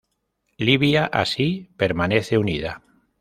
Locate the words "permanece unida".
1.77-2.81